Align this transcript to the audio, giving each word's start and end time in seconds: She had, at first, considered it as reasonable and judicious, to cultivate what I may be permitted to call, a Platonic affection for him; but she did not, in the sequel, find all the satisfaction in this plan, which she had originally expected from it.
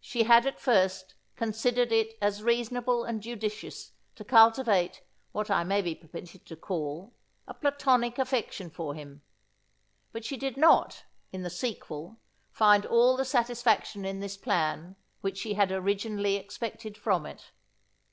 She 0.00 0.24
had, 0.24 0.44
at 0.44 0.58
first, 0.58 1.14
considered 1.36 1.92
it 1.92 2.18
as 2.20 2.42
reasonable 2.42 3.04
and 3.04 3.22
judicious, 3.22 3.92
to 4.16 4.24
cultivate 4.24 5.04
what 5.30 5.52
I 5.52 5.62
may 5.62 5.80
be 5.80 5.94
permitted 5.94 6.44
to 6.46 6.56
call, 6.56 7.12
a 7.46 7.54
Platonic 7.54 8.18
affection 8.18 8.70
for 8.70 8.96
him; 8.96 9.22
but 10.10 10.24
she 10.24 10.36
did 10.36 10.56
not, 10.56 11.04
in 11.30 11.42
the 11.42 11.48
sequel, 11.48 12.16
find 12.50 12.84
all 12.84 13.16
the 13.16 13.24
satisfaction 13.24 14.04
in 14.04 14.18
this 14.18 14.36
plan, 14.36 14.96
which 15.20 15.38
she 15.38 15.54
had 15.54 15.70
originally 15.70 16.34
expected 16.34 16.98
from 16.98 17.24
it. 17.24 17.52